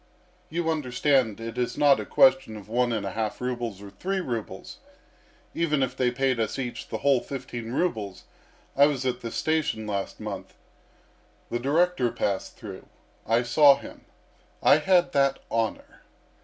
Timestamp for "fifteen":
7.19-7.71